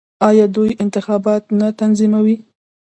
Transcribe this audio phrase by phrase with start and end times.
[0.29, 2.35] آیا دوی انتخابات نه تنظیموي؟